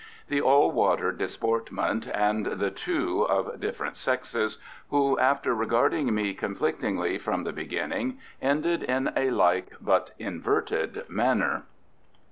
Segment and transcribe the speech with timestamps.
[0.29, 4.57] The all water disportment and the two, of different sexes,
[4.89, 11.65] who after regarding me conflictingly from the beginning, ended in a like but inverted manner.